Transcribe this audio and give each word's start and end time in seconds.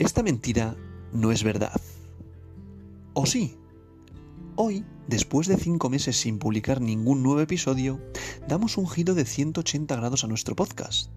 Esta 0.00 0.22
mentira 0.22 0.78
no 1.12 1.30
es 1.30 1.44
verdad. 1.44 1.78
¿O 3.12 3.26
sí? 3.26 3.58
Hoy, 4.56 4.82
después 5.08 5.46
de 5.46 5.58
cinco 5.58 5.90
meses 5.90 6.16
sin 6.16 6.38
publicar 6.38 6.80
ningún 6.80 7.22
nuevo 7.22 7.42
episodio, 7.42 8.00
damos 8.48 8.78
un 8.78 8.88
giro 8.88 9.12
de 9.12 9.26
180 9.26 9.94
grados 9.94 10.24
a 10.24 10.26
nuestro 10.26 10.56
podcast. 10.56 11.10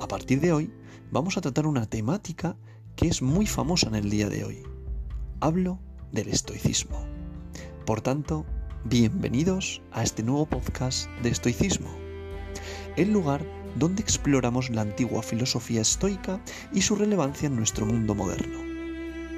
A 0.00 0.08
partir 0.08 0.40
de 0.40 0.52
hoy, 0.52 0.72
vamos 1.12 1.36
a 1.36 1.42
tratar 1.42 1.68
una 1.68 1.86
temática 1.86 2.56
que 2.96 3.06
es 3.06 3.22
muy 3.22 3.46
famosa 3.46 3.86
en 3.86 3.94
el 3.94 4.10
día 4.10 4.28
de 4.28 4.42
hoy. 4.42 4.64
Hablo 5.38 5.78
del 6.10 6.26
estoicismo. 6.26 7.06
Por 7.86 8.00
tanto, 8.00 8.44
bienvenidos 8.84 9.80
a 9.92 10.02
este 10.02 10.24
nuevo 10.24 10.46
podcast 10.46 11.08
de 11.22 11.28
estoicismo, 11.28 11.94
el 12.96 13.12
lugar 13.12 13.46
donde 13.74 14.02
exploramos 14.02 14.70
la 14.70 14.82
antigua 14.82 15.22
filosofía 15.22 15.80
estoica 15.80 16.40
y 16.72 16.82
su 16.82 16.96
relevancia 16.96 17.46
en 17.46 17.56
nuestro 17.56 17.86
mundo 17.86 18.14
moderno. 18.14 18.58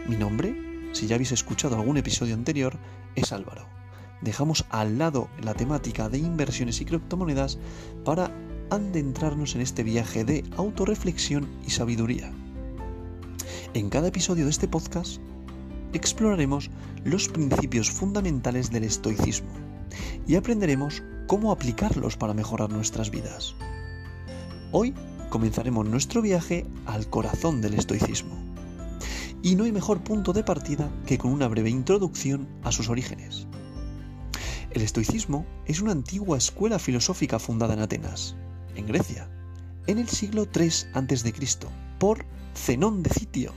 Mi 0.09 0.17
nombre, 0.17 0.55
si 0.93 1.07
ya 1.07 1.17
habéis 1.17 1.33
escuchado 1.33 1.77
algún 1.77 1.97
episodio 1.97 2.35
anterior, 2.35 2.79
es 3.15 3.33
Álvaro. 3.33 3.67
Dejamos 4.21 4.65
al 4.71 4.99
lado 4.99 5.29
la 5.43 5.55
temática 5.55 6.09
de 6.09 6.19
inversiones 6.19 6.81
y 6.81 6.85
criptomonedas 6.85 7.59
para 8.05 8.31
adentrarnos 8.71 9.55
en 9.55 9.61
este 9.61 9.83
viaje 9.83 10.25
de 10.25 10.45
autorreflexión 10.57 11.49
y 11.67 11.71
sabiduría. 11.71 12.33
En 13.75 13.91
cada 13.91 14.09
episodio 14.09 14.45
de 14.45 14.51
este 14.51 14.69
podcast 14.69 15.21
exploraremos 15.93 16.71
los 17.05 17.29
principios 17.29 17.91
fundamentales 17.91 18.71
del 18.71 18.85
estoicismo 18.85 19.51
y 20.27 20.37
aprenderemos 20.37 21.03
cómo 21.27 21.53
aplicarlos 21.53 22.17
para 22.17 22.35
mejorar 22.35 22.71
nuestras 22.71 23.11
vidas. 23.11 23.55
Hoy 24.73 24.95
comenzaremos 25.31 25.87
nuestro 25.87 26.23
viaje 26.23 26.67
al 26.87 27.09
corazón 27.09 27.61
del 27.61 27.75
estoicismo. 27.75 28.35
Y 29.43 29.55
no 29.55 29.65
hay 29.65 29.71
mejor 29.71 30.03
punto 30.03 30.33
de 30.33 30.43
partida 30.43 30.91
que 31.07 31.19
con 31.19 31.33
una 31.33 31.47
breve 31.47 31.71
introducción 31.71 32.49
a 32.65 32.73
sus 32.73 32.89
orígenes. 32.89 33.47
El 34.71 34.83
estoicismo 34.83 35.47
es 35.67 35.81
una 35.81 35.93
antigua 35.93 36.37
escuela 36.37 36.81
filosófica 36.81 37.39
fundada 37.39 37.75
en 37.75 37.81
Atenas, 37.81 38.35
en 38.75 38.87
Grecia, 38.87 39.31
en 39.87 39.99
el 39.99 40.09
siglo 40.09 40.49
III 40.53 40.71
a.C., 40.95 41.33
por 42.01 42.27
Zenón 42.57 43.05
de 43.05 43.11
Citio. 43.11 43.53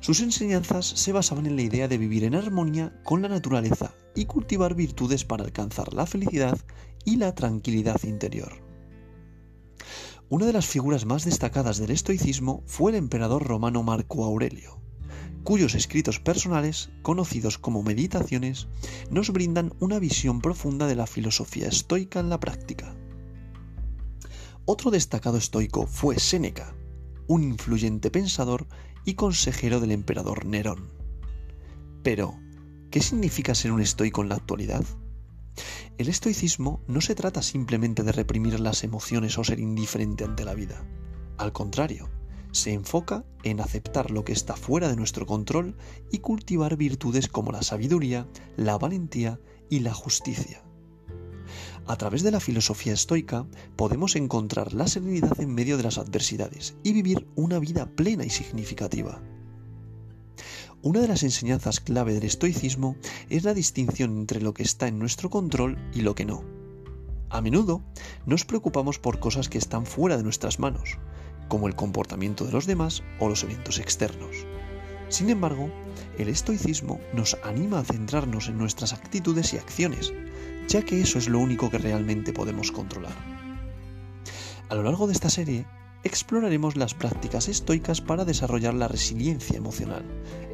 Sus 0.00 0.20
enseñanzas 0.20 0.86
se 0.86 1.12
basaban 1.12 1.46
en 1.46 1.54
la 1.56 1.62
idea 1.62 1.86
de 1.86 1.98
vivir 1.98 2.24
en 2.24 2.34
armonía 2.34 3.00
con 3.04 3.22
la 3.22 3.28
naturaleza 3.28 3.94
y 4.14 4.26
cultivar 4.26 4.74
virtudes 4.74 5.24
para 5.24 5.44
alcanzar 5.44 5.94
la 5.94 6.04
felicidad 6.04 6.58
y 7.04 7.16
la 7.16 7.34
tranquilidad 7.34 8.02
interior. 8.02 8.63
Una 10.30 10.46
de 10.46 10.54
las 10.54 10.66
figuras 10.66 11.04
más 11.04 11.24
destacadas 11.24 11.78
del 11.78 11.90
estoicismo 11.90 12.62
fue 12.66 12.92
el 12.92 12.96
emperador 12.96 13.44
romano 13.44 13.82
Marco 13.82 14.24
Aurelio, 14.24 14.80
cuyos 15.42 15.74
escritos 15.74 16.18
personales, 16.18 16.90
conocidos 17.02 17.58
como 17.58 17.82
meditaciones, 17.82 18.66
nos 19.10 19.30
brindan 19.30 19.74
una 19.80 19.98
visión 19.98 20.40
profunda 20.40 20.86
de 20.86 20.96
la 20.96 21.06
filosofía 21.06 21.68
estoica 21.68 22.20
en 22.20 22.30
la 22.30 22.40
práctica. 22.40 22.96
Otro 24.64 24.90
destacado 24.90 25.36
estoico 25.36 25.86
fue 25.86 26.18
Séneca, 26.18 26.74
un 27.26 27.44
influyente 27.44 28.10
pensador 28.10 28.66
y 29.04 29.14
consejero 29.14 29.78
del 29.78 29.92
emperador 29.92 30.46
Nerón. 30.46 30.90
Pero, 32.02 32.34
¿qué 32.90 33.00
significa 33.00 33.54
ser 33.54 33.72
un 33.72 33.82
estoico 33.82 34.22
en 34.22 34.30
la 34.30 34.36
actualidad? 34.36 34.84
El 35.98 36.08
estoicismo 36.08 36.80
no 36.86 37.00
se 37.00 37.14
trata 37.14 37.42
simplemente 37.42 38.02
de 38.02 38.12
reprimir 38.12 38.58
las 38.60 38.84
emociones 38.84 39.38
o 39.38 39.44
ser 39.44 39.60
indiferente 39.60 40.24
ante 40.24 40.44
la 40.44 40.54
vida. 40.54 40.84
Al 41.38 41.52
contrario, 41.52 42.10
se 42.52 42.72
enfoca 42.72 43.24
en 43.42 43.60
aceptar 43.60 44.10
lo 44.10 44.24
que 44.24 44.32
está 44.32 44.56
fuera 44.56 44.88
de 44.88 44.96
nuestro 44.96 45.26
control 45.26 45.76
y 46.10 46.18
cultivar 46.18 46.76
virtudes 46.76 47.28
como 47.28 47.52
la 47.52 47.62
sabiduría, 47.62 48.28
la 48.56 48.78
valentía 48.78 49.40
y 49.68 49.80
la 49.80 49.92
justicia. 49.92 50.62
A 51.86 51.96
través 51.96 52.22
de 52.22 52.30
la 52.30 52.40
filosofía 52.40 52.92
estoica 52.92 53.46
podemos 53.76 54.16
encontrar 54.16 54.72
la 54.72 54.86
serenidad 54.86 55.38
en 55.40 55.52
medio 55.54 55.76
de 55.76 55.82
las 55.82 55.98
adversidades 55.98 56.76
y 56.82 56.92
vivir 56.92 57.26
una 57.34 57.58
vida 57.58 57.86
plena 57.86 58.24
y 58.24 58.30
significativa. 58.30 59.20
Una 60.84 61.00
de 61.00 61.08
las 61.08 61.22
enseñanzas 61.22 61.80
clave 61.80 62.12
del 62.12 62.24
estoicismo 62.24 62.96
es 63.30 63.42
la 63.42 63.54
distinción 63.54 64.18
entre 64.18 64.42
lo 64.42 64.52
que 64.52 64.62
está 64.62 64.86
en 64.86 64.98
nuestro 64.98 65.30
control 65.30 65.78
y 65.94 66.02
lo 66.02 66.14
que 66.14 66.26
no. 66.26 66.44
A 67.30 67.40
menudo 67.40 67.82
nos 68.26 68.44
preocupamos 68.44 68.98
por 68.98 69.18
cosas 69.18 69.48
que 69.48 69.56
están 69.56 69.86
fuera 69.86 70.18
de 70.18 70.22
nuestras 70.22 70.58
manos, 70.58 70.98
como 71.48 71.68
el 71.68 71.74
comportamiento 71.74 72.44
de 72.44 72.52
los 72.52 72.66
demás 72.66 73.02
o 73.18 73.30
los 73.30 73.42
eventos 73.44 73.78
externos. 73.78 74.46
Sin 75.08 75.30
embargo, 75.30 75.70
el 76.18 76.28
estoicismo 76.28 77.00
nos 77.14 77.38
anima 77.44 77.78
a 77.78 77.84
centrarnos 77.84 78.48
en 78.48 78.58
nuestras 78.58 78.92
actitudes 78.92 79.54
y 79.54 79.56
acciones, 79.56 80.12
ya 80.68 80.82
que 80.82 81.00
eso 81.00 81.16
es 81.16 81.30
lo 81.30 81.38
único 81.38 81.70
que 81.70 81.78
realmente 81.78 82.34
podemos 82.34 82.70
controlar. 82.70 83.14
A 84.68 84.74
lo 84.74 84.82
largo 84.82 85.06
de 85.06 85.14
esta 85.14 85.30
serie, 85.30 85.64
exploraremos 86.04 86.76
las 86.76 86.94
prácticas 86.94 87.48
estoicas 87.48 88.00
para 88.00 88.24
desarrollar 88.24 88.74
la 88.74 88.88
resiliencia 88.88 89.56
emocional, 89.56 90.04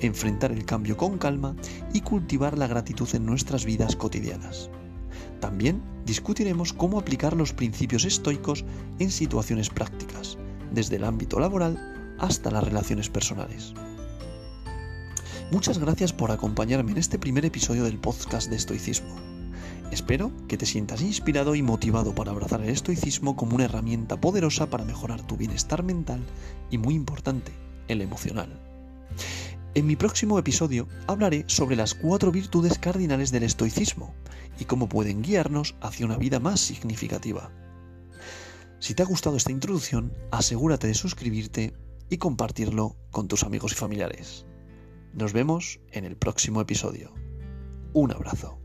enfrentar 0.00 0.52
el 0.52 0.64
cambio 0.64 0.96
con 0.96 1.18
calma 1.18 1.54
y 1.92 2.00
cultivar 2.00 2.56
la 2.56 2.68
gratitud 2.68 3.08
en 3.14 3.26
nuestras 3.26 3.64
vidas 3.64 3.96
cotidianas. 3.96 4.70
También 5.40 5.82
discutiremos 6.06 6.72
cómo 6.72 6.98
aplicar 6.98 7.36
los 7.36 7.52
principios 7.52 8.04
estoicos 8.04 8.64
en 8.98 9.10
situaciones 9.10 9.70
prácticas, 9.70 10.38
desde 10.72 10.96
el 10.96 11.04
ámbito 11.04 11.40
laboral 11.40 12.16
hasta 12.18 12.50
las 12.50 12.64
relaciones 12.64 13.08
personales. 13.08 13.74
Muchas 15.50 15.78
gracias 15.78 16.12
por 16.12 16.30
acompañarme 16.30 16.92
en 16.92 16.98
este 16.98 17.18
primer 17.18 17.44
episodio 17.44 17.82
del 17.84 17.98
podcast 17.98 18.50
de 18.50 18.56
estoicismo. 18.56 19.29
Espero 19.90 20.30
que 20.46 20.56
te 20.56 20.66
sientas 20.66 21.02
inspirado 21.02 21.56
y 21.56 21.62
motivado 21.62 22.14
para 22.14 22.30
abrazar 22.30 22.60
el 22.62 22.68
estoicismo 22.68 23.36
como 23.36 23.56
una 23.56 23.64
herramienta 23.64 24.20
poderosa 24.20 24.70
para 24.70 24.84
mejorar 24.84 25.26
tu 25.26 25.36
bienestar 25.36 25.82
mental 25.82 26.20
y, 26.70 26.78
muy 26.78 26.94
importante, 26.94 27.52
el 27.88 28.00
emocional. 28.00 28.60
En 29.74 29.86
mi 29.86 29.96
próximo 29.96 30.38
episodio 30.38 30.88
hablaré 31.08 31.44
sobre 31.48 31.76
las 31.76 31.94
cuatro 31.94 32.30
virtudes 32.30 32.78
cardinales 32.78 33.32
del 33.32 33.42
estoicismo 33.42 34.14
y 34.58 34.64
cómo 34.64 34.88
pueden 34.88 35.22
guiarnos 35.22 35.74
hacia 35.80 36.06
una 36.06 36.16
vida 36.16 36.38
más 36.38 36.60
significativa. 36.60 37.50
Si 38.78 38.94
te 38.94 39.02
ha 39.02 39.06
gustado 39.06 39.36
esta 39.36 39.52
introducción, 39.52 40.12
asegúrate 40.30 40.86
de 40.86 40.94
suscribirte 40.94 41.74
y 42.08 42.18
compartirlo 42.18 42.96
con 43.10 43.28
tus 43.28 43.42
amigos 43.42 43.72
y 43.72 43.76
familiares. 43.76 44.46
Nos 45.14 45.32
vemos 45.32 45.80
en 45.90 46.04
el 46.04 46.16
próximo 46.16 46.60
episodio. 46.60 47.12
Un 47.92 48.12
abrazo. 48.12 48.59